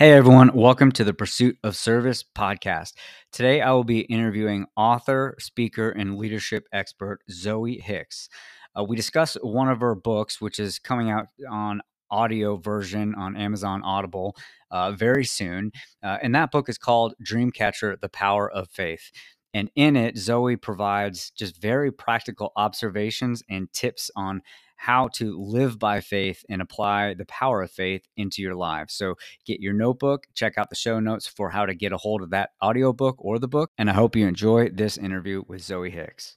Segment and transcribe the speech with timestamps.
[0.00, 2.94] Hey everyone, welcome to the Pursuit of Service podcast.
[3.32, 8.30] Today I will be interviewing author, speaker, and leadership expert Zoe Hicks.
[8.74, 13.36] Uh, we discuss one of her books, which is coming out on audio version on
[13.36, 14.34] Amazon Audible
[14.70, 15.70] uh, very soon.
[16.02, 19.10] Uh, and that book is called Dreamcatcher The Power of Faith.
[19.52, 24.40] And in it, Zoe provides just very practical observations and tips on
[24.80, 28.94] how to live by faith and apply the power of faith into your lives.
[28.94, 32.22] So get your notebook, check out the show notes for how to get a hold
[32.22, 33.72] of that audiobook or the book.
[33.76, 36.36] And I hope you enjoy this interview with Zoe Hicks.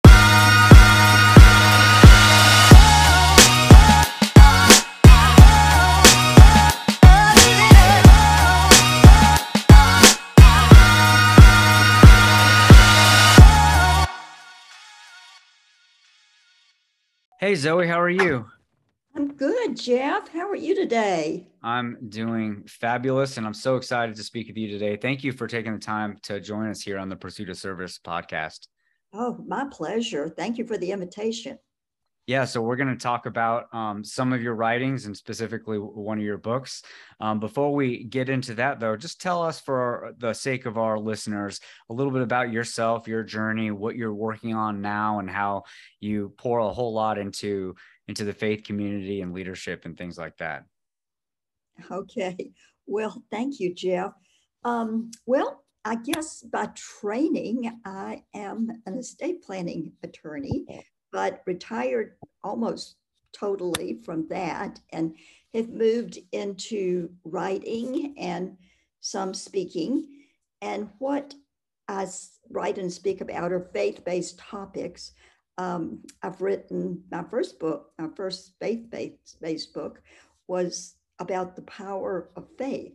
[17.43, 18.45] Hey, Zoe, how are you?
[19.17, 20.29] I'm good, Jeff.
[20.29, 21.49] How are you today?
[21.61, 24.95] I'm doing fabulous and I'm so excited to speak with you today.
[24.95, 27.99] Thank you for taking the time to join us here on the Pursuit of Service
[28.01, 28.69] podcast.
[29.11, 30.29] Oh, my pleasure.
[30.29, 31.59] Thank you for the invitation.
[32.25, 36.17] Yeah, so we're going to talk about um, some of your writings and specifically one
[36.17, 36.81] of your books.
[37.19, 40.97] Um, before we get into that, though, just tell us, for the sake of our
[40.97, 45.63] listeners, a little bit about yourself, your journey, what you're working on now, and how
[45.99, 47.75] you pour a whole lot into
[48.07, 50.63] into the faith community and leadership and things like that.
[51.91, 52.51] Okay.
[52.85, 54.11] Well, thank you, Jeff.
[54.63, 56.69] Um, well, I guess by
[57.01, 60.65] training, I am an estate planning attorney
[61.13, 62.95] but retired almost
[63.31, 65.15] totally from that and
[65.53, 68.57] have moved into writing and
[68.99, 70.07] some speaking.
[70.61, 71.35] And what
[71.87, 72.07] I
[72.49, 75.11] write and speak about are faith based topics.
[75.59, 80.01] Um, I've written my first book, my first faith based book
[80.47, 82.93] was about the power of faith,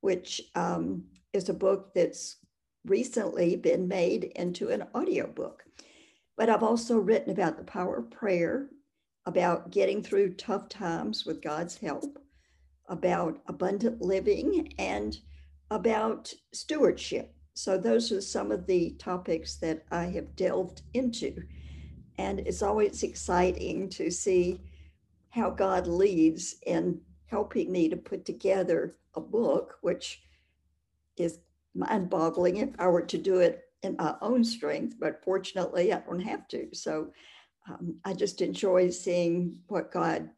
[0.00, 2.36] which um, is a book that's
[2.84, 5.64] recently been made into an audiobook.
[6.38, 8.68] But I've also written about the power of prayer,
[9.26, 12.16] about getting through tough times with God's help,
[12.86, 15.18] about abundant living, and
[15.68, 17.34] about stewardship.
[17.54, 21.42] So, those are some of the topics that I have delved into.
[22.18, 24.60] And it's always exciting to see
[25.30, 30.22] how God leads in helping me to put together a book, which
[31.16, 31.40] is
[31.74, 36.00] mind boggling if I were to do it in my own strength, but fortunately, I
[36.00, 36.68] don't have to.
[36.72, 37.12] So
[37.68, 40.30] um, I just enjoy seeing what God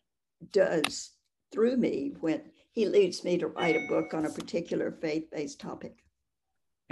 [0.52, 1.12] does
[1.52, 2.42] through me when
[2.72, 5.94] He leads me to write a book on a particular faith based topic.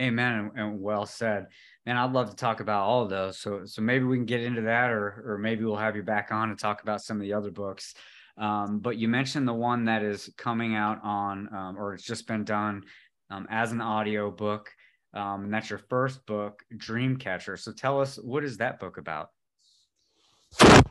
[0.00, 1.48] Amen, and well said.
[1.84, 3.38] And I'd love to talk about all of those.
[3.38, 6.30] So, so maybe we can get into that, or or maybe we'll have you back
[6.30, 7.94] on and talk about some of the other books.
[8.36, 12.28] Um, but you mentioned the one that is coming out on, um, or it's just
[12.28, 12.84] been done
[13.30, 14.70] um, as an audio book
[15.14, 17.58] um, and that's your first book, Dreamcatcher.
[17.58, 19.30] So tell us, what is that book about?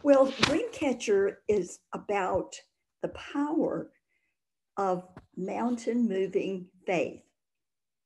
[0.03, 2.55] Well, Dreamcatcher is about
[3.01, 3.91] the power
[4.77, 5.03] of
[5.35, 7.21] mountain moving faith.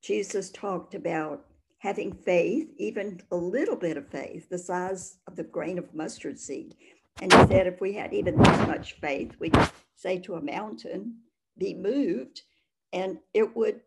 [0.03, 1.45] Jesus talked about
[1.79, 6.39] having faith, even a little bit of faith, the size of the grain of mustard
[6.39, 6.75] seed.
[7.21, 10.41] And he said, if we had even this much faith, we could say to a
[10.41, 11.17] mountain,
[11.57, 12.41] be moved,
[12.93, 13.81] and it would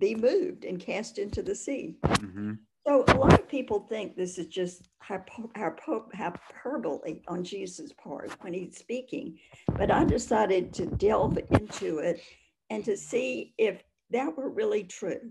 [0.00, 1.94] be moved and cast into the sea.
[2.04, 2.54] Mm-hmm.
[2.86, 8.32] So a lot of people think this is just hyper, hyper, hyperbole on Jesus' part
[8.40, 9.38] when he's speaking,
[9.76, 12.20] but I decided to delve into it
[12.70, 15.30] and to see if that were really true.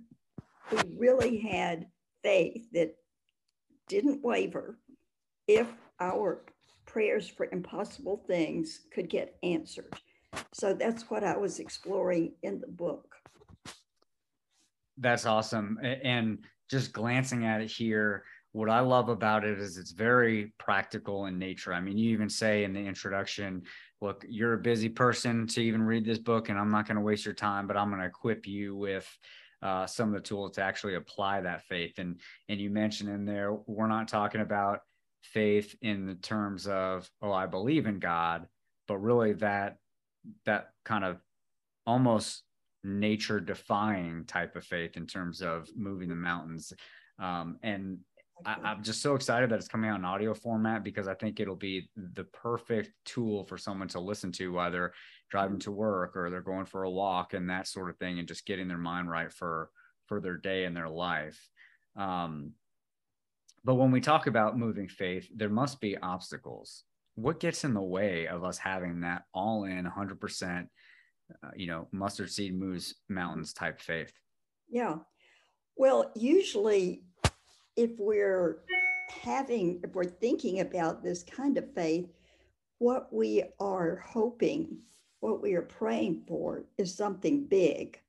[0.72, 1.88] We really had
[2.24, 2.96] faith that
[3.88, 4.78] didn't waver
[5.47, 5.68] if
[6.00, 6.46] our
[6.86, 9.94] prayers for impossible things could get answered.
[10.53, 13.08] So that's what I was exploring in the book.
[14.99, 15.79] That's awesome.
[15.81, 16.39] And
[16.69, 21.37] just glancing at it here, what I love about it is it's very practical in
[21.37, 21.73] nature.
[21.73, 23.63] I mean, you even say in the introduction,
[24.01, 27.01] look, you're a busy person to even read this book, and I'm not going to
[27.01, 29.07] waste your time, but I'm going to equip you with
[29.61, 32.00] uh, some of the tools to actually apply that faith.
[32.00, 34.79] And and you mentioned in there, we're not talking about
[35.21, 38.47] faith in the terms of, oh, I believe in God,
[38.88, 39.77] but really that
[40.45, 41.18] that kind of
[41.85, 42.44] almost
[42.83, 46.73] nature defying type of faith in terms of moving the mountains.
[47.19, 47.99] Um, and
[48.45, 51.39] I, am just so excited that it's coming out in audio format because I think
[51.39, 54.93] it'll be the perfect tool for someone to listen to while they're
[55.29, 58.27] driving to work or they're going for a walk and that sort of thing, and
[58.27, 59.69] just getting their mind right for
[60.07, 61.39] for their day and their life.
[61.95, 62.53] Um,
[63.63, 66.83] but when we talk about moving faith, there must be obstacles.
[67.15, 70.67] What gets in the way of us having that all in 100%
[71.43, 74.13] uh, you know, mustard seed moves mountains type faith.
[74.69, 74.97] Yeah.
[75.75, 77.03] Well, usually
[77.75, 78.59] if we're
[79.21, 82.09] having, if we're thinking about this kind of faith,
[82.79, 84.79] what we are hoping,
[85.19, 87.99] what we are praying for is something big,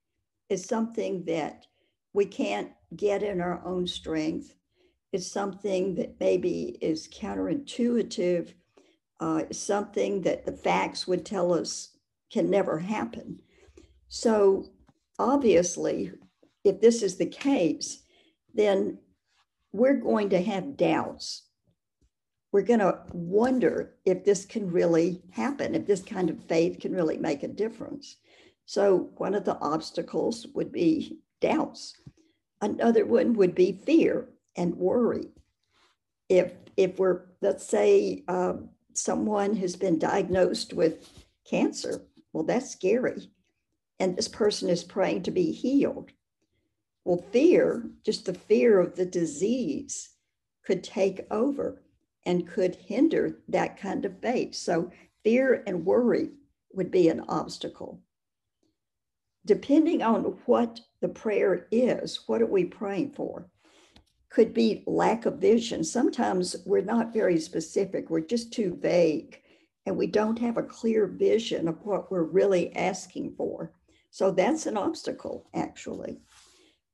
[0.48, 1.66] is something that
[2.12, 4.54] we can't get in our own strength.
[5.12, 8.52] It's something that maybe is counterintuitive,
[9.18, 11.90] uh, something that the facts would tell us
[12.30, 13.40] can never happen.
[14.08, 14.66] So,
[15.18, 16.12] obviously,
[16.64, 18.02] if this is the case,
[18.54, 18.98] then
[19.72, 21.44] we're going to have doubts.
[22.52, 26.92] We're going to wonder if this can really happen, if this kind of faith can
[26.92, 28.16] really make a difference.
[28.66, 31.94] So, one of the obstacles would be doubts.
[32.60, 35.28] Another one would be fear and worry.
[36.28, 41.08] If if we're let's say um, someone has been diagnosed with
[41.48, 43.30] cancer, well, that's scary,
[43.98, 46.10] and this person is praying to be healed.
[47.04, 50.10] Well, fear, just the fear of the disease,
[50.64, 51.82] could take over
[52.26, 54.54] and could hinder that kind of faith.
[54.54, 54.90] So,
[55.24, 56.30] fear and worry
[56.72, 58.00] would be an obstacle.
[59.46, 63.50] Depending on what the prayer is, what are we praying for?
[64.28, 65.82] Could be lack of vision.
[65.82, 69.39] Sometimes we're not very specific, we're just too vague,
[69.86, 73.72] and we don't have a clear vision of what we're really asking for.
[74.10, 76.20] So, that's an obstacle, actually.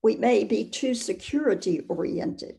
[0.03, 2.59] We may be too security oriented.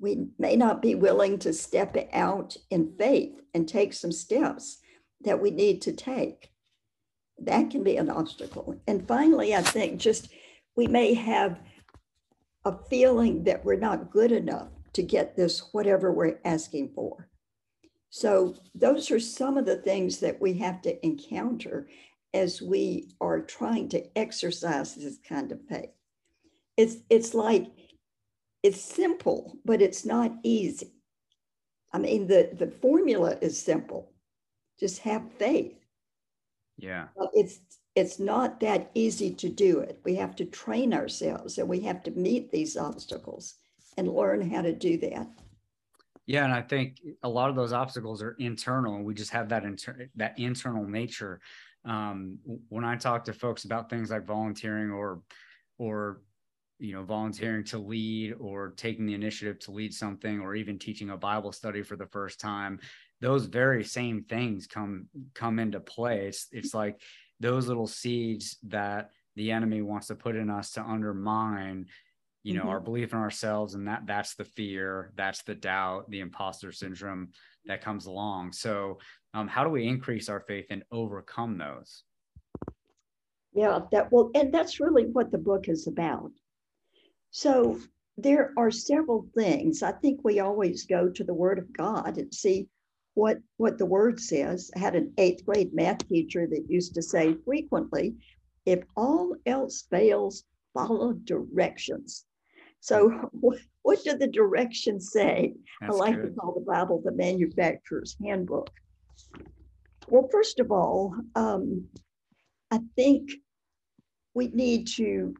[0.00, 4.78] We may not be willing to step out in faith and take some steps
[5.22, 6.50] that we need to take.
[7.38, 8.80] That can be an obstacle.
[8.86, 10.28] And finally, I think just
[10.76, 11.60] we may have
[12.64, 17.28] a feeling that we're not good enough to get this, whatever we're asking for.
[18.10, 21.88] So, those are some of the things that we have to encounter
[22.34, 25.90] as we are trying to exercise this kind of faith
[26.78, 27.66] it's it's like
[28.62, 30.92] it's simple, but it's not easy.
[31.92, 34.12] I mean, the the formula is simple.
[34.78, 35.74] Just have faith.
[36.78, 37.08] Yeah.
[37.16, 37.58] But it's
[37.96, 40.00] it's not that easy to do it.
[40.04, 43.56] We have to train ourselves and we have to meet these obstacles
[43.96, 45.26] and learn how to do that.
[46.28, 49.64] Yeah, and I think a lot of those obstacles are internal, we just have that
[49.64, 51.40] inter- that internal nature.
[51.86, 52.38] Um,
[52.68, 55.22] when I talk to folks about things like volunteering or
[55.78, 56.20] or
[56.78, 61.10] you know volunteering to lead or taking the initiative to lead something or even teaching
[61.10, 62.78] a bible study for the first time
[63.20, 67.00] those very same things come come into play it's, it's like
[67.40, 71.86] those little seeds that the enemy wants to put in us to undermine
[72.48, 72.70] you know mm-hmm.
[72.70, 77.28] our belief in ourselves and that that's the fear that's the doubt the imposter syndrome
[77.66, 78.98] that comes along so
[79.34, 82.04] um, how do we increase our faith and overcome those
[83.52, 86.30] yeah that well and that's really what the book is about
[87.30, 87.78] so
[88.18, 89.82] there are several things.
[89.82, 92.68] I think we always go to the Word of God and see
[93.14, 94.72] what, what the Word says.
[94.74, 98.16] I had an eighth grade math teacher that used to say frequently,
[98.66, 100.42] if all else fails,
[100.74, 102.24] follow directions.
[102.80, 105.54] So, what, what do the directions say?
[105.80, 106.34] That's I like good.
[106.34, 108.70] to call the Bible the manufacturer's handbook.
[110.08, 111.86] Well, first of all, um,
[112.70, 113.30] I think
[114.34, 115.34] we need to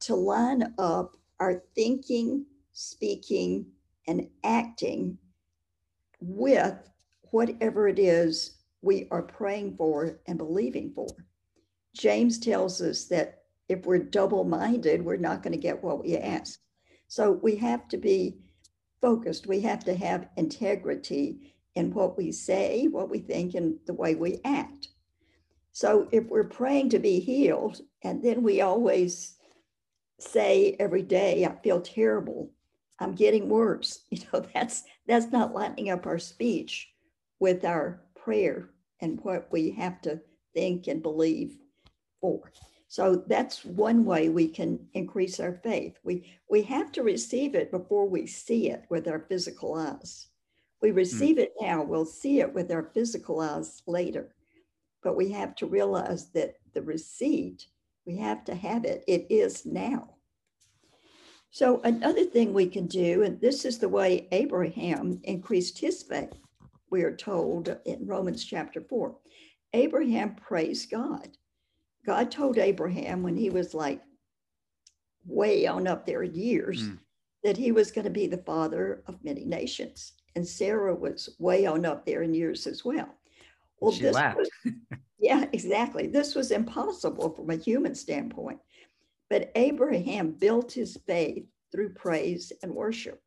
[0.00, 3.66] to line up our thinking, speaking,
[4.06, 5.18] and acting
[6.20, 6.76] with
[7.30, 11.08] whatever it is we are praying for and believing for.
[11.94, 16.16] James tells us that if we're double minded, we're not going to get what we
[16.16, 16.60] ask.
[17.08, 18.38] So we have to be
[19.00, 19.46] focused.
[19.46, 24.14] We have to have integrity in what we say, what we think, and the way
[24.14, 24.88] we act.
[25.72, 29.36] So if we're praying to be healed, and then we always
[30.18, 32.50] say every day, I feel terrible.
[32.98, 34.00] I'm getting worse.
[34.10, 36.88] You know, that's that's not lining up our speech
[37.38, 38.70] with our prayer
[39.00, 40.20] and what we have to
[40.54, 41.58] think and believe
[42.20, 42.50] for.
[42.88, 45.98] So that's one way we can increase our faith.
[46.04, 50.28] We we have to receive it before we see it with our physical eyes.
[50.80, 50.96] We hmm.
[50.96, 51.40] receive mm.
[51.40, 54.34] it now, we'll see it with our physical eyes later.
[55.02, 57.66] But we have to realize that the receipt
[58.06, 59.04] we have to have it.
[59.06, 60.14] It is now.
[61.50, 66.32] So, another thing we can do, and this is the way Abraham increased his faith,
[66.90, 69.16] we are told in Romans chapter 4.
[69.72, 71.36] Abraham praised God.
[72.06, 74.00] God told Abraham when he was like
[75.26, 76.98] way on up there in years mm.
[77.42, 80.12] that he was going to be the father of many nations.
[80.36, 83.08] And Sarah was way on up there in years as well.
[83.80, 84.38] Well, she laughed.
[84.38, 84.74] Was,
[85.18, 86.06] yeah, exactly.
[86.06, 88.60] This was impossible from a human standpoint.
[89.28, 93.20] But Abraham built his faith through praise and worship.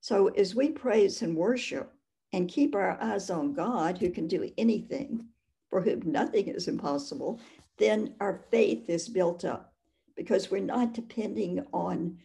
[0.00, 1.92] So as we praise and worship
[2.32, 5.28] and keep our eyes on God, who can do anything,
[5.72, 7.40] for whom nothing is impossible,
[7.78, 9.72] then our faith is built up
[10.14, 12.18] because we're not depending on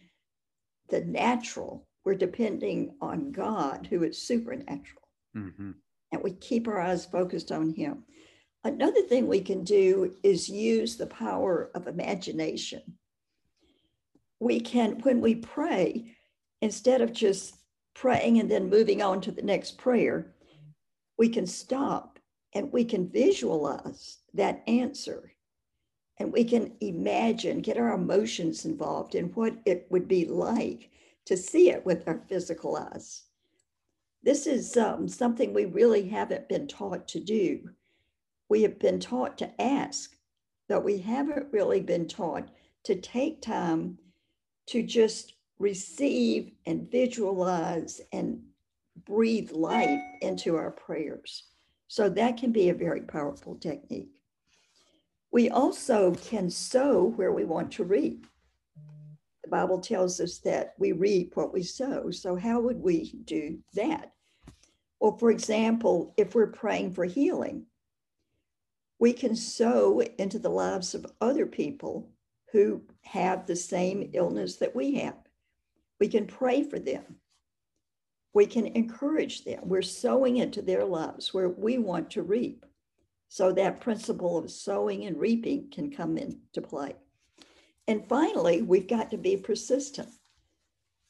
[0.90, 5.08] the natural, we're depending on God, who is supernatural.
[5.34, 5.70] Mm-hmm.
[6.12, 8.04] And we keep our eyes focused on Him.
[8.64, 12.82] Another thing we can do is use the power of imagination.
[14.40, 16.12] We can, when we pray,
[16.60, 17.54] instead of just
[17.94, 20.34] praying and then moving on to the next prayer,
[21.16, 22.07] we can stop
[22.54, 25.32] and we can visualize that answer
[26.18, 30.90] and we can imagine, get our emotions involved in what it would be like
[31.26, 33.24] to see it with our physical eyes.
[34.22, 37.70] This is um, something we really haven't been taught to do.
[38.48, 40.16] We have been taught to ask,
[40.68, 42.48] but we haven't really been taught
[42.84, 43.98] to take time
[44.66, 48.42] to just receive and visualize and
[49.06, 51.44] breathe life into our prayers.
[51.88, 54.20] So that can be a very powerful technique.
[55.32, 58.26] We also can sow where we want to reap.
[59.42, 62.10] The Bible tells us that we reap what we sow.
[62.10, 64.12] So, how would we do that?
[65.00, 67.66] Well, for example, if we're praying for healing,
[68.98, 72.10] we can sow into the lives of other people
[72.52, 75.16] who have the same illness that we have.
[76.00, 77.16] We can pray for them.
[78.34, 79.60] We can encourage them.
[79.64, 82.64] We're sowing into their lives where we want to reap.
[83.28, 86.94] So that principle of sowing and reaping can come into play.
[87.86, 90.10] And finally, we've got to be persistent.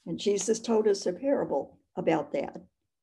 [0.07, 2.57] And Jesus told us a parable about that,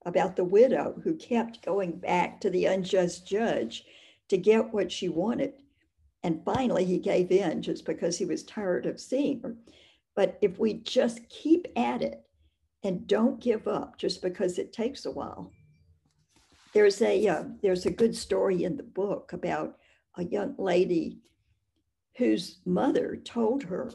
[0.06, 3.84] about the widow who kept going back to the unjust judge
[4.30, 5.54] to get what she wanted.
[6.24, 9.56] And finally, he gave in just because he was tired of seeing her.
[10.16, 12.25] But if we just keep at it
[12.86, 15.52] and don't give up just because it takes a while,
[16.74, 19.78] there's a uh, there's a good story in the book about
[20.18, 21.20] a young lady
[22.18, 23.92] whose mother told her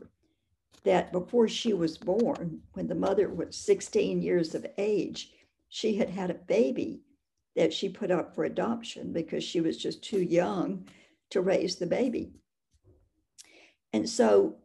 [0.82, 5.32] that before she was born, when the mother was 16 years of age,
[5.68, 7.02] she had had a baby
[7.56, 10.86] that she put up for adoption because she was just too young
[11.30, 12.32] to raise the baby.
[13.92, 14.56] And so,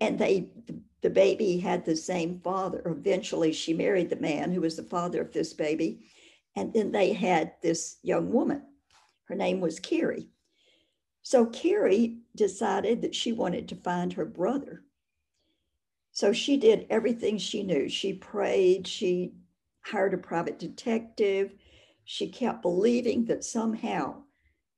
[0.00, 2.82] and they, the baby had the same father.
[2.84, 6.06] Eventually, she married the man who was the father of this baby.
[6.56, 8.62] And then they had this young woman.
[9.26, 10.28] Her name was Carrie.
[11.22, 14.82] So Carrie decided that she wanted to find her brother.
[16.10, 17.88] So she did everything she knew.
[17.88, 19.34] She prayed, she
[19.82, 21.54] hired a private detective.
[22.04, 24.22] She kept believing that somehow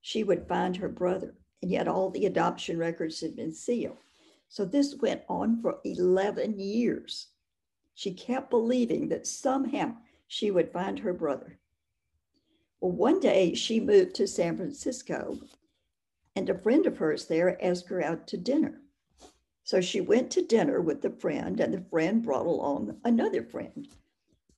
[0.02, 1.34] she would find her brother.
[1.62, 3.98] And yet all the adoption records had been sealed.
[4.50, 7.28] So this went on for 11 years.
[7.94, 9.94] She kept believing that somehow
[10.26, 11.60] she would find her brother.
[12.80, 15.38] Well, one day she moved to San Francisco,
[16.34, 18.82] and a friend of hers there asked her out to dinner.
[19.62, 23.86] So she went to dinner with the friend, and the friend brought along another friend.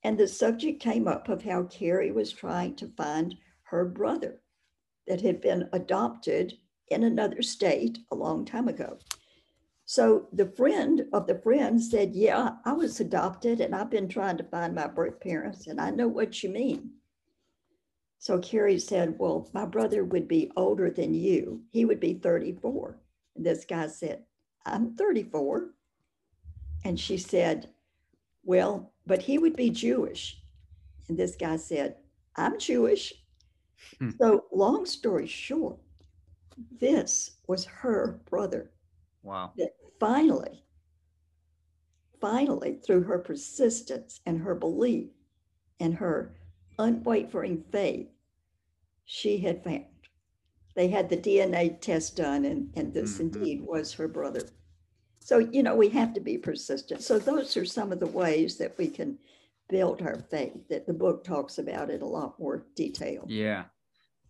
[0.03, 4.41] And the subject came up of how Carrie was trying to find her brother
[5.07, 6.57] that had been adopted
[6.89, 8.99] in another state a long time ago.
[9.93, 14.39] So the friend of the friend said, Yeah, I was adopted and I've been trying
[14.39, 16.93] to find my birth parents, and I know what you mean.
[18.19, 21.61] So Carrie said, Well, my brother would be older than you.
[21.69, 22.99] He would be 34.
[23.37, 24.23] And this guy said,
[24.65, 25.75] I'm 34.
[26.87, 27.69] And she said,
[28.45, 30.41] Well, but he would be Jewish.
[31.11, 31.97] And this guy said,
[32.35, 33.13] I'm Jewish.
[33.99, 34.13] Hmm.
[34.19, 35.81] So, long story short,
[36.81, 38.71] this was her brother.
[39.23, 39.53] Wow.
[39.57, 39.73] That
[40.03, 40.65] finally,
[42.21, 45.11] finally, through her persistence and her belief
[45.79, 46.35] and her
[46.77, 48.09] unwavering faith,
[49.05, 49.85] she had found.
[50.75, 53.39] They had the DNA test done, and, and this mm-hmm.
[53.39, 54.43] indeed was her brother.
[55.21, 57.03] So, you know, we have to be persistent.
[57.03, 59.19] So, those are some of the ways that we can
[59.69, 63.25] build our faith that the book talks about in a lot more detail.
[63.29, 63.65] Yeah,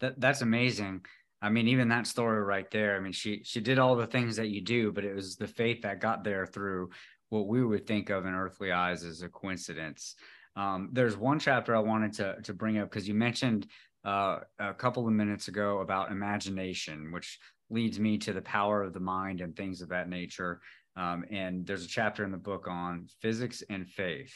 [0.00, 1.06] that, that's amazing.
[1.42, 2.96] I mean, even that story right there.
[2.96, 5.48] I mean, she she did all the things that you do, but it was the
[5.48, 6.90] faith that got there through
[7.30, 10.14] what we would think of in earthly eyes as a coincidence.
[10.54, 13.66] Um, there's one chapter I wanted to to bring up because you mentioned
[14.04, 18.92] uh, a couple of minutes ago about imagination, which leads me to the power of
[18.92, 20.60] the mind and things of that nature.
[20.94, 24.34] Um, and there's a chapter in the book on physics and faith.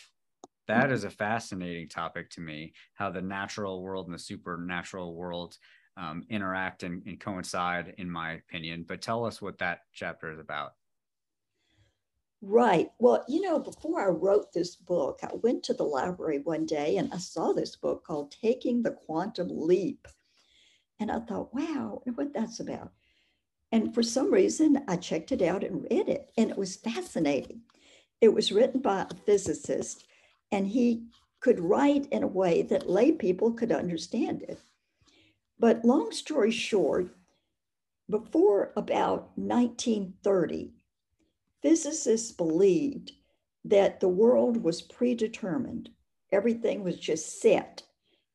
[0.69, 5.57] That is a fascinating topic to me, how the natural world and the supernatural world
[5.97, 8.85] um, interact and, and coincide, in my opinion.
[8.87, 10.75] But tell us what that chapter is about.
[12.43, 12.91] Right.
[12.99, 16.99] Well, you know, before I wrote this book, I went to the library one day
[16.99, 20.07] and I saw this book called Taking the Quantum Leap.
[21.01, 22.93] And I thought, wow, what that's about.
[23.73, 27.63] And for some reason, I checked it out and read it, and it was fascinating.
[28.21, 30.07] It was written by a physicist,
[30.53, 31.03] and he
[31.41, 34.61] could write in a way that lay people could understand it.
[35.59, 37.17] But long story short,
[38.09, 40.73] before about 1930,
[41.63, 43.13] physicists believed
[43.65, 45.91] that the world was predetermined.
[46.31, 47.83] Everything was just set.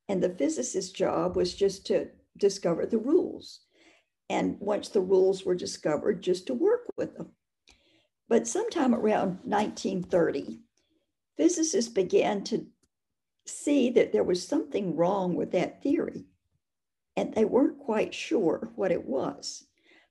[0.09, 3.61] And the physicist's job was just to discover the rules.
[4.29, 7.31] And once the rules were discovered, just to work with them.
[8.27, 10.59] But sometime around 1930,
[11.37, 12.65] physicists began to
[13.45, 16.25] see that there was something wrong with that theory.
[17.15, 19.65] And they weren't quite sure what it was.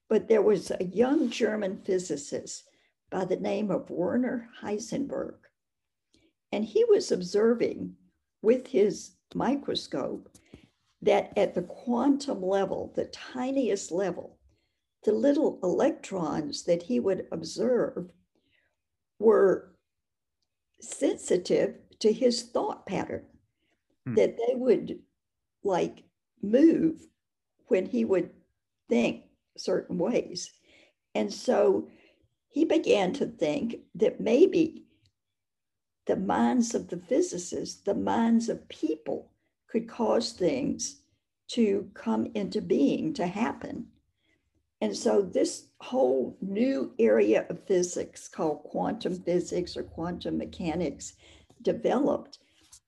[0.08, 2.64] But there was a young German physicist
[3.10, 5.36] by the name of Werner Heisenberg.
[6.52, 7.96] And he was observing
[8.42, 10.28] with his microscope
[11.02, 14.38] that at the quantum level, the tiniest level,
[15.04, 18.10] the little electrons that he would observe
[19.18, 19.74] were
[20.80, 23.24] sensitive to his thought pattern,
[24.06, 24.14] hmm.
[24.14, 24.98] that they would
[25.62, 26.04] like
[26.42, 27.06] move
[27.66, 28.30] when he would
[28.88, 29.24] think
[29.56, 30.50] certain ways.
[31.14, 31.88] And so
[32.48, 34.84] he began to think that maybe
[36.06, 39.30] the minds of the physicists, the minds of people,
[39.68, 41.02] could cause things
[41.48, 43.86] to come into being, to happen.
[44.80, 51.14] And so this whole new area of physics called quantum physics or quantum mechanics
[51.62, 52.38] developed.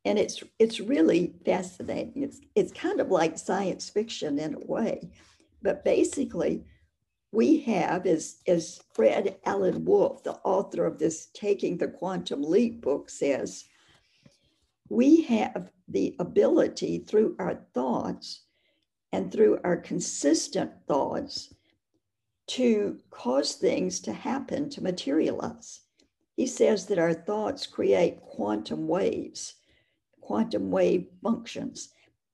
[0.05, 2.23] And it's it's really fascinating.
[2.23, 5.11] It's it's kind of like science fiction in a way.
[5.63, 6.65] But basically,
[7.33, 12.83] we have, as, as Fred Alan Wolf, the author of this Taking the Quantum Leap
[12.83, 13.65] book, says,
[14.91, 18.43] we have the ability through our thoughts
[19.13, 21.55] and through our consistent thoughts
[22.49, 25.81] to cause things to happen, to materialize.
[26.37, 29.55] He says that our thoughts create quantum waves,
[30.23, 31.91] quantum wave functions,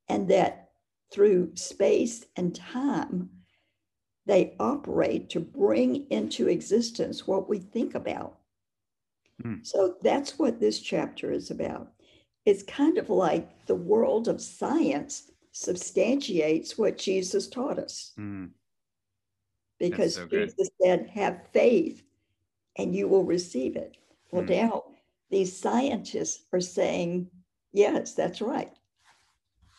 [0.09, 0.71] and that
[1.13, 3.31] through space and time,
[4.27, 8.39] they operate to bring into existence what we think about.
[9.43, 9.67] Mm.
[9.67, 11.93] So that's what this chapter is about.
[12.45, 18.13] It's kind of like the world of science substantiates what Jesus taught us.
[18.19, 18.51] Mm.
[19.81, 22.03] Because so Jesus said, have faith
[22.77, 23.97] and you will receive it.
[24.31, 24.51] Well, mm.
[24.51, 24.85] now
[25.31, 27.31] these scientists are saying,
[27.73, 28.71] yes, that's right.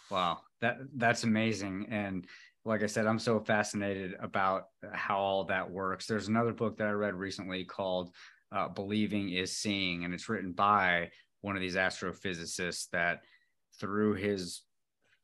[0.10, 1.88] Wow, that that's amazing.
[1.89, 2.25] And
[2.65, 6.06] like I said, I'm so fascinated about how all that works.
[6.06, 8.12] There's another book that I read recently called
[8.52, 11.10] uh, Believing is Seeing, and it's written by
[11.41, 13.21] one of these astrophysicists that
[13.80, 14.62] through his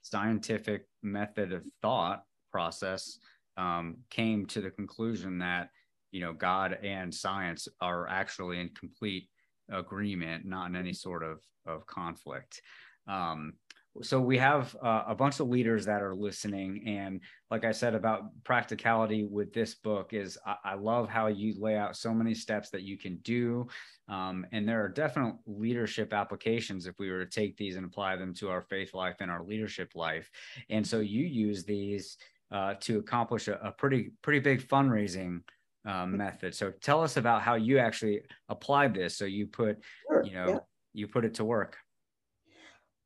[0.02, 3.20] scientific method of thought process
[3.58, 5.70] um, came to the conclusion that
[6.12, 9.30] you know God and science are actually in complete
[9.70, 12.62] agreement, not in any sort of of conflict.
[13.08, 13.54] Um,
[14.02, 17.96] so we have uh, a bunch of leaders that are listening and like i said
[17.96, 22.34] about practicality with this book is I, I love how you lay out so many
[22.34, 23.68] steps that you can do
[24.10, 28.18] um, and there are definite leadership applications if we were to take these and apply
[28.18, 30.30] them to our faith life and our leadership life
[30.70, 32.18] and so you use these
[32.52, 35.40] uh, to accomplish a, a, pretty pretty big fundraising
[35.86, 40.24] uh, method so tell us about how you actually applied this so you put sure,
[40.24, 40.60] you know yeah.
[40.94, 41.78] you put it to work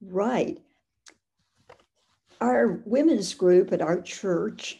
[0.01, 0.59] right
[2.41, 4.79] our women's group at our church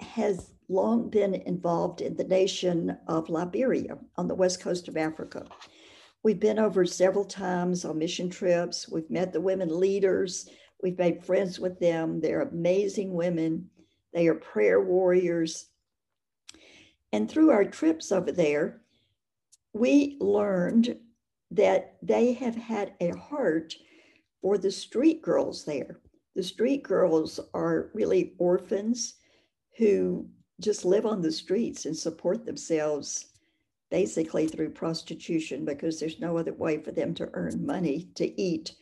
[0.00, 5.46] has long been involved in the nation of Liberia on the west coast of Africa.
[6.22, 8.88] We've been over several times on mission trips.
[8.88, 10.48] We've met the women leaders.
[10.82, 12.20] We've made friends with them.
[12.20, 13.70] They're amazing women.
[14.12, 15.66] They are prayer warriors.
[17.12, 18.82] And through our trips over there,
[19.72, 20.96] we learned
[21.50, 23.74] that they have had a heart
[24.42, 26.00] for the street girls there
[26.36, 29.14] the street girls are really orphans
[29.78, 30.28] who
[30.60, 33.32] just live on the streets and support themselves
[33.90, 38.74] basically through prostitution because there's no other way for them to earn money to eat.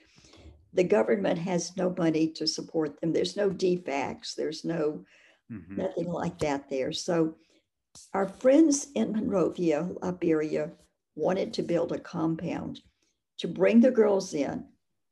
[0.73, 3.13] The government has no money to support them.
[3.13, 5.05] There's no DFACS, there's no
[5.51, 5.77] mm-hmm.
[5.77, 6.91] nothing like that there.
[6.91, 7.37] So
[8.13, 10.71] our friends in Monrovia, Liberia,
[11.17, 12.81] wanted to build a compound
[13.39, 14.65] to bring the girls in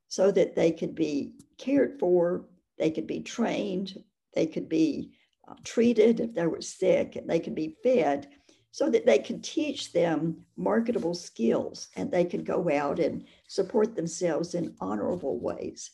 [0.09, 2.45] so that they could be cared for,
[2.79, 4.03] they could be trained,
[4.35, 5.13] they could be
[5.49, 8.29] uh, treated if they were sick, and they could be fed
[8.73, 13.95] so that they could teach them marketable skills and they could go out and support
[13.95, 15.91] themselves in honorable ways.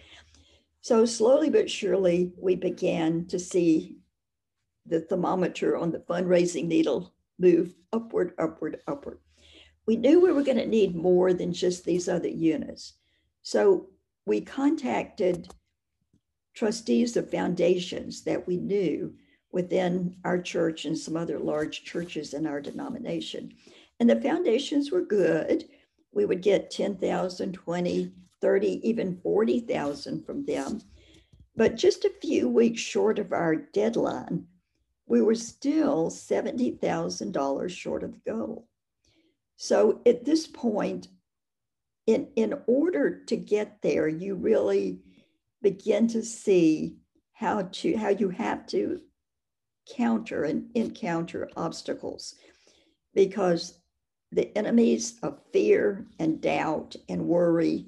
[0.81, 3.97] So slowly but surely, we began to see
[4.85, 9.19] the thermometer on the fundraising needle move upward, upward, upward.
[9.85, 12.93] We knew we were going to need more than just these other units.
[13.41, 13.87] So
[14.25, 15.49] we contacted
[16.53, 19.13] trustees of foundations that we knew
[19.57, 23.51] within our church and some other large churches in our denomination.
[23.99, 25.67] And the foundations were good.
[26.11, 30.79] We would get 10,000, 20, 30, even 40,000 from them.
[31.55, 34.45] But just a few weeks short of our deadline,
[35.07, 38.67] we were still $70,000 short of the goal.
[39.55, 41.07] So at this point,
[42.05, 44.99] in, in order to get there, you really
[45.63, 46.97] begin to see
[47.33, 49.01] how to how you have to
[49.95, 52.35] counter and encounter obstacles
[53.13, 53.79] because
[54.31, 57.87] the enemies of fear and doubt and worry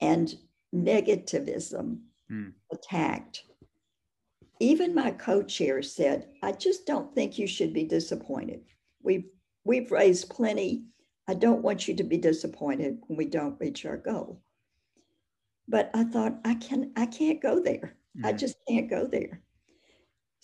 [0.00, 0.34] and
[0.74, 2.48] negativism hmm.
[2.72, 3.44] attacked.
[4.60, 8.62] Even my co-chair said, I just don't think you should be disappointed.
[9.02, 9.26] We've
[9.64, 10.84] we've raised plenty.
[11.28, 14.40] I don't want you to be disappointed when we don't reach our goal.
[15.68, 17.96] But I thought I can I can't go there.
[18.24, 19.42] I just can't go there.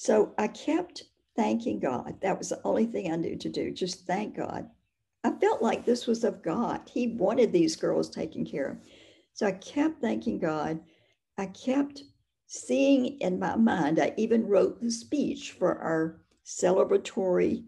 [0.03, 1.05] So I kept
[1.37, 2.21] thanking God.
[2.23, 4.69] That was the only thing I knew to do, just thank God.
[5.23, 6.81] I felt like this was of God.
[6.93, 8.79] He wanted these girls taken care of.
[9.33, 10.81] So I kept thanking God.
[11.39, 12.03] I kept
[12.49, 17.63] seeing in my mind, I even wrote the speech for our celebratory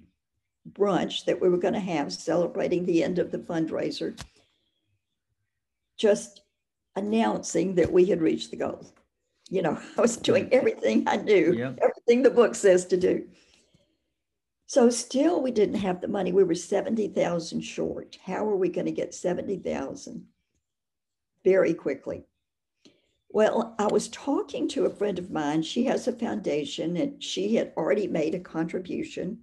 [0.72, 4.20] brunch that we were going to have celebrating the end of the fundraiser,
[5.96, 6.40] just
[6.96, 8.92] announcing that we had reached the goal
[9.50, 11.78] you know, I was doing everything I knew, yep.
[12.06, 13.24] Everything the book says to do.
[14.66, 16.32] So still we didn't have the money.
[16.32, 18.18] We were 70,000 short.
[18.24, 20.24] How are we going to get 70,000?
[21.44, 22.24] Very quickly.
[23.28, 25.62] Well, I was talking to a friend of mine.
[25.62, 29.40] She has a foundation and she had already made a contribution.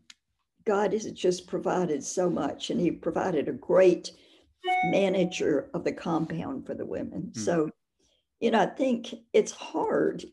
[0.65, 4.11] God has just provided so much, and He provided a great
[4.85, 7.31] manager of the compound for the women.
[7.33, 7.39] Mm.
[7.39, 7.69] So,
[8.39, 10.25] you know, I think it's hard.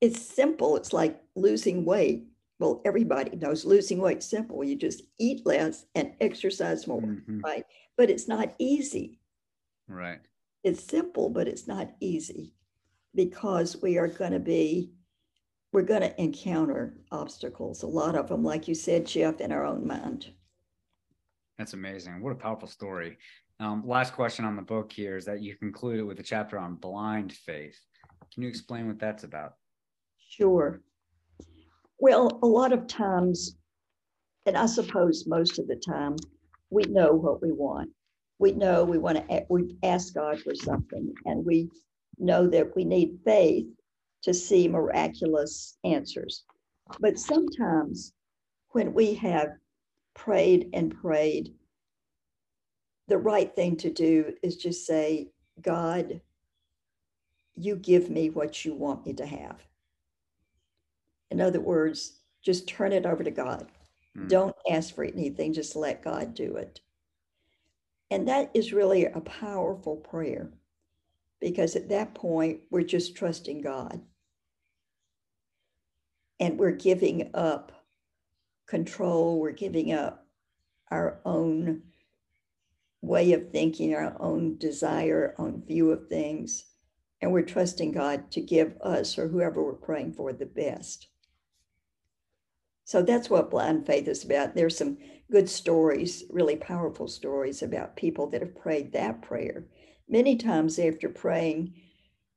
[0.00, 0.76] It's simple.
[0.76, 2.24] It's like losing weight.
[2.60, 4.62] Well, everybody knows losing weight simple.
[4.62, 7.40] You just eat less and exercise more, mm-hmm.
[7.40, 7.64] right?
[7.96, 9.18] But it's not easy.
[9.88, 10.20] Right.
[10.62, 12.52] It's simple, but it's not easy
[13.14, 14.92] because we are going to be
[15.72, 19.64] we're going to encounter obstacles, a lot of them, like you said, Jeff, in our
[19.64, 20.32] own mind.
[21.58, 22.20] That's amazing.
[22.20, 23.18] What a powerful story.
[23.60, 26.58] Um, last question on the book here is that you conclude it with a chapter
[26.58, 27.78] on blind faith.
[28.34, 29.54] Can you explain what that's about?
[30.28, 30.80] Sure.
[32.00, 33.56] Well, a lot of times,
[34.46, 36.16] and I suppose most of the time,
[36.70, 37.90] we know what we want.
[38.38, 41.68] We know we want to we ask God for something, and we
[42.18, 43.66] know that we need faith
[44.22, 46.44] to see miraculous answers.
[47.00, 48.14] But sometimes
[48.70, 49.50] when we have
[50.14, 51.52] prayed and prayed,
[53.08, 55.28] the right thing to do is just say,
[55.60, 56.22] God,
[57.56, 59.60] you give me what you want me to have.
[61.30, 63.70] In other words, just turn it over to God.
[64.16, 64.28] Mm.
[64.28, 66.80] Don't ask for anything, just let God do it.
[68.10, 70.50] And that is really a powerful prayer
[71.40, 74.00] because at that point, we're just trusting God
[76.40, 77.72] and we're giving up
[78.66, 80.26] control, we're giving up
[80.90, 81.82] our own
[83.02, 86.64] way of thinking, our own desire, our own view of things,
[87.20, 91.08] and we're trusting God to give us or whoever we're praying for the best.
[92.90, 94.56] So that's what blind faith is about.
[94.56, 94.98] There's some
[95.30, 99.68] good stories, really powerful stories about people that have prayed that prayer.
[100.08, 101.72] Many times after praying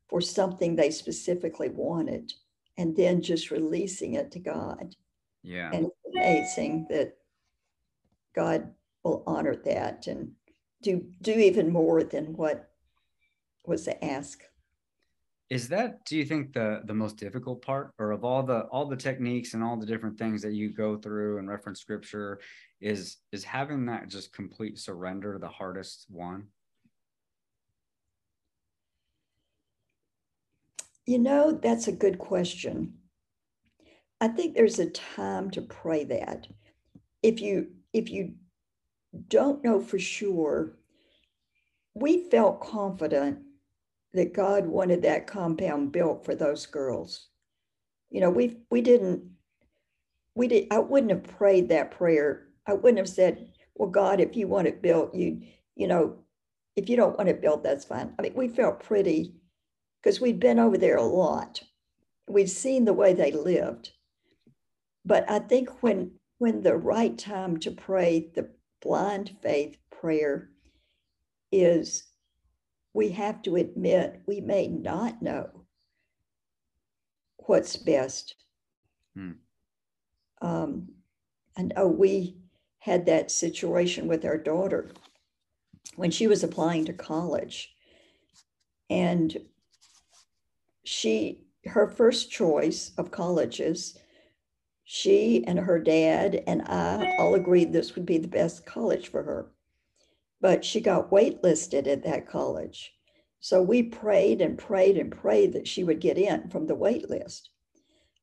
[0.08, 2.34] for something they specifically wanted,
[2.78, 4.96] and then just releasing it to God.
[5.42, 5.72] Yeah.
[5.74, 7.18] And it's amazing that
[8.36, 10.34] God will honor that and
[10.84, 12.70] do do even more than what
[13.66, 14.44] was asked.
[15.49, 18.88] Is that do you think the the most difficult part or of all the all
[18.88, 22.39] the techniques and all the different things that you go through and reference scripture
[22.82, 26.47] is is having that just complete surrender the hardest one?
[31.06, 32.93] You know, that's a good question.
[34.21, 36.47] I think there's a time to pray that.
[37.21, 38.36] If you if you
[39.27, 40.77] don't know for sure,
[41.93, 43.39] we felt confident
[44.13, 47.28] that God wanted that compound built for those girls.
[48.10, 49.23] You know, we we didn't
[50.36, 52.47] we did I wouldn't have prayed that prayer.
[52.67, 55.41] I wouldn't have said, "Well, God, if you want it built, you
[55.76, 56.19] you know,
[56.76, 59.36] if you don't want it built, that's fine." I mean, we felt pretty
[60.02, 61.63] because we'd been over there a lot.
[62.28, 63.91] We'd seen the way they lived.
[65.06, 68.49] But I think when when the right time to pray the
[68.82, 70.49] blind faith prayer
[71.52, 72.04] is
[72.93, 75.49] we have to admit we may not know
[77.38, 78.36] what's best.
[79.15, 79.32] Hmm.
[80.41, 80.89] Um,
[81.58, 82.38] I know we
[82.79, 84.91] had that situation with our daughter
[85.95, 87.73] when she was applying to college.
[88.89, 89.38] And
[90.84, 93.97] she her first choice of colleges
[94.84, 99.23] she and her dad and i all agreed this would be the best college for
[99.23, 99.53] her
[100.43, 102.93] but she got waitlisted at that college
[103.39, 107.49] so we prayed and prayed and prayed that she would get in from the waitlist.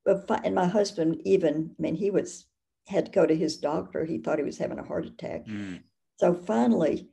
[0.04, 2.46] but and my husband even i mean he was
[2.87, 5.80] had to go to his doctor he thought he was having a heart attack mm.
[6.18, 7.09] so finally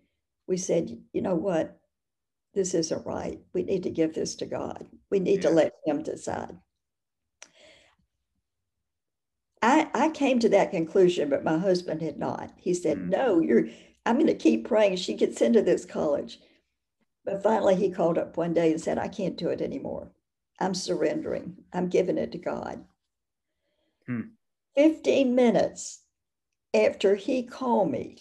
[0.47, 1.79] we said you know what
[2.57, 3.39] this isn't right.
[3.53, 4.87] We need to give this to God.
[5.11, 5.49] We need yeah.
[5.49, 6.57] to let Him decide.
[9.61, 12.51] I, I came to that conclusion, but my husband had not.
[12.57, 13.09] He said, mm.
[13.09, 13.67] No, you're
[14.07, 16.39] I'm going to keep praying she gets into this college.
[17.25, 20.13] But finally, he called up one day and said, I can't do it anymore.
[20.61, 21.57] I'm surrendering.
[21.73, 22.85] I'm giving it to God.
[24.05, 24.21] Hmm.
[24.77, 26.03] 15 minutes
[26.73, 28.17] after he called me,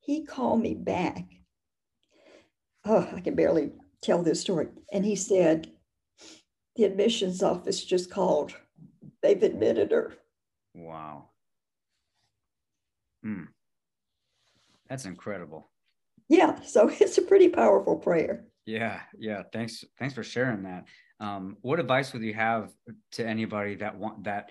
[0.00, 1.26] he called me back.
[2.86, 4.68] Oh, I can barely tell this story.
[4.90, 5.70] And he said,
[6.76, 8.54] The admissions office just called.
[9.22, 10.14] They've admitted her.
[10.74, 11.28] Wow.
[13.22, 13.44] Hmm.
[14.88, 15.70] That's incredible.
[16.28, 18.44] Yeah, so it's a pretty powerful prayer.
[18.66, 19.42] Yeah, yeah.
[19.52, 20.84] Thanks, thanks for sharing that.
[21.20, 22.70] Um, what advice would you have
[23.12, 24.50] to anybody that want that,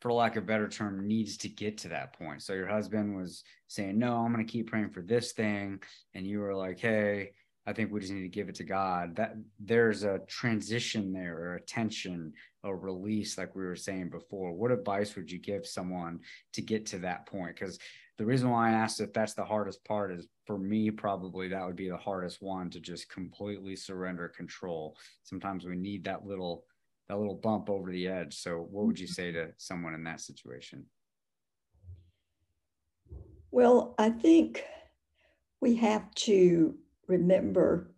[0.00, 2.42] for lack of a better term, needs to get to that point?
[2.42, 5.80] So your husband was saying, "No, I'm going to keep praying for this thing,"
[6.14, 7.32] and you were like, "Hey,
[7.66, 11.36] I think we just need to give it to God." That there's a transition there,
[11.38, 12.32] or a tension,
[12.64, 14.52] a release, like we were saying before.
[14.52, 16.20] What advice would you give someone
[16.54, 17.54] to get to that point?
[17.54, 17.78] Because
[18.18, 21.66] the reason why I asked if that's the hardest part is for me, probably that
[21.66, 24.96] would be the hardest one to just completely surrender control.
[25.22, 26.64] Sometimes we need that little
[27.08, 28.36] that little bump over the edge.
[28.36, 30.86] So what would you say to someone in that situation?
[33.50, 34.64] Well, I think
[35.60, 36.76] we have to
[37.08, 37.90] remember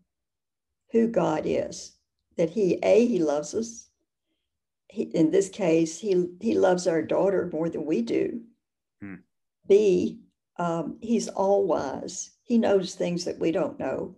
[0.92, 1.96] who God is.
[2.38, 3.88] That He, A, He loves us.
[4.88, 8.40] He, in this case, He He loves our daughter more than we do.
[9.00, 9.16] Hmm.
[9.66, 10.20] B,
[10.58, 12.30] um, he's all wise.
[12.42, 14.16] He knows things that we don't know.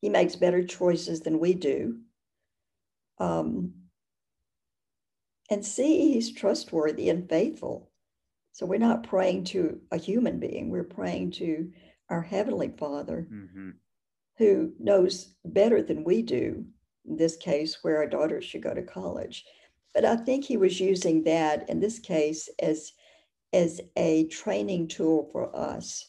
[0.00, 1.98] He makes better choices than we do.
[3.18, 3.72] Um,
[5.50, 7.90] and C, he's trustworthy and faithful.
[8.52, 11.70] So we're not praying to a human being, we're praying to
[12.10, 13.70] our Heavenly Father mm-hmm.
[14.38, 16.66] who knows better than we do,
[17.08, 19.44] in this case, where our daughter should go to college.
[19.94, 22.92] But I think he was using that in this case as
[23.52, 26.08] as a training tool for us.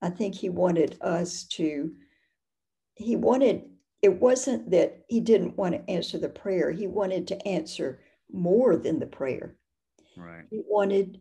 [0.00, 1.92] I think he wanted us to,
[2.94, 3.64] he wanted,
[4.00, 8.00] it wasn't that he didn't want to answer the prayer, he wanted to answer
[8.32, 9.56] more than the prayer.
[10.16, 10.44] Right.
[10.50, 11.20] He wanted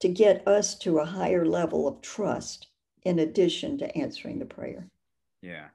[0.00, 2.68] to get us to a higher level of trust
[3.04, 4.88] in addition to answering the prayer.
[5.42, 5.68] Yeah.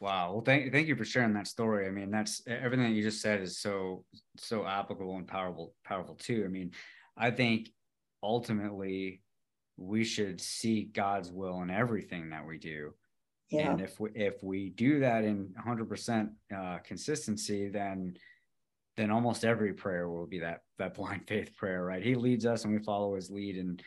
[0.00, 0.32] Wow.
[0.32, 1.86] Well, thank thank you for sharing that story.
[1.86, 4.04] I mean, that's everything that you just said is so
[4.36, 6.42] so applicable and powerful powerful too.
[6.44, 6.72] I mean,
[7.16, 7.70] I think
[8.22, 9.22] ultimately
[9.76, 12.94] we should seek God's will in everything that we do.
[13.50, 13.70] Yeah.
[13.70, 18.16] And if we if we do that in 100% uh, consistency, then
[18.96, 22.02] then almost every prayer will be that that blind faith prayer, right?
[22.02, 23.82] He leads us and we follow his lead and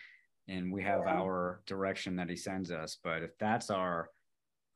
[0.47, 1.13] and we have yeah.
[1.13, 2.97] our direction that he sends us.
[3.03, 4.09] But if that's our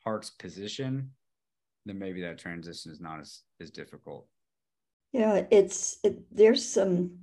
[0.03, 1.11] heart's position,
[1.85, 4.27] then maybe that transition is not as as difficult.
[5.13, 7.19] Yeah, it's it, there's some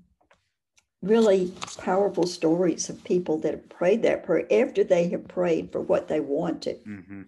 [1.03, 5.81] really powerful stories of people that have prayed that prayer after they have prayed for
[5.81, 6.85] what they wanted.
[6.85, 7.23] Mm-hmm.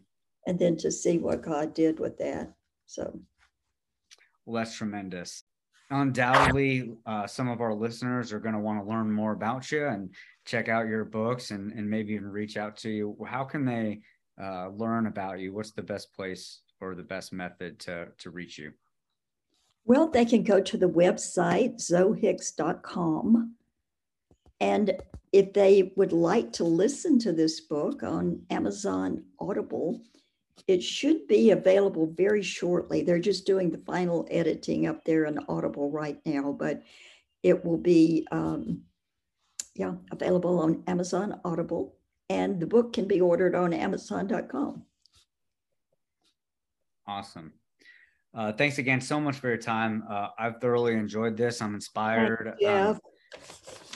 [0.47, 2.53] And then to see what God did with that.
[2.87, 3.21] So,
[4.45, 5.45] well, that's tremendous.
[5.91, 9.87] Undoubtedly, uh, some of our listeners are going to want to learn more about you
[9.87, 10.11] and
[10.47, 13.17] check out your books and, and maybe even reach out to you.
[13.27, 14.01] How can they
[14.43, 15.53] uh, learn about you?
[15.53, 18.73] What's the best place or the best method to, to reach you?
[19.85, 23.55] Well, they can go to the website, zohicks.com,
[24.63, 24.97] and
[25.33, 30.01] if they would like to listen to this book on Amazon Audible,
[30.69, 33.03] it should be available very shortly.
[33.03, 36.83] They're just doing the final editing up there on Audible right now, but
[37.43, 38.83] it will be, um,
[39.75, 41.97] yeah, available on Amazon Audible.
[42.31, 44.85] And the book can be ordered on Amazon.com.
[47.09, 47.53] Awesome.
[48.33, 50.05] Uh, thanks again so much for your time.
[50.09, 51.61] Uh, I've thoroughly enjoyed this.
[51.61, 52.55] I'm inspired.
[52.61, 52.91] Yeah.
[52.91, 53.01] Um,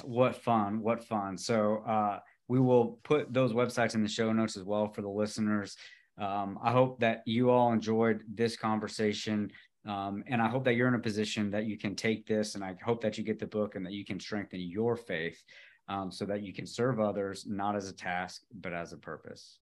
[0.05, 0.81] what fun.
[0.81, 1.37] What fun.
[1.39, 5.09] So uh, we will put those websites in the show notes as well for the
[5.09, 5.77] listeners.
[6.19, 9.51] Um, I hope that you all enjoyed this conversation.
[9.87, 12.65] Um, and I hope that you're in a position that you can take this and
[12.65, 15.43] I hope that you get the book and that you can strengthen your faith
[15.89, 19.59] um, so that you can serve others, not as a task, but as a purpose.